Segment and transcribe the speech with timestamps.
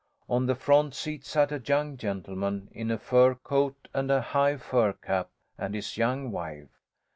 [0.27, 4.57] On the front seat sat a young gentleman, in a fur coat and a high
[4.57, 6.79] fur cap, and his young wife.